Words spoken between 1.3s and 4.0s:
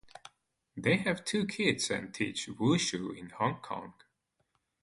kids and teach wushu in Hong Kong.